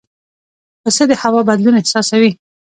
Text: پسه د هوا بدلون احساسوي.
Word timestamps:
پسه 0.83 1.03
د 1.09 1.11
هوا 1.21 1.41
بدلون 1.49 1.75
احساسوي. 1.77 2.31